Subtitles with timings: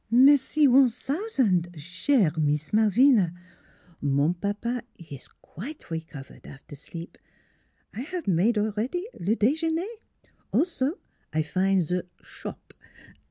[0.09, 3.35] "Merci one sousand, chere Mees Malvina,
[4.01, 7.19] mon papa 'e ees quite recover after sleep.
[7.93, 9.85] I 'ave make already dejeuner.
[10.51, 10.97] Also,
[11.31, 12.73] I find ze shop.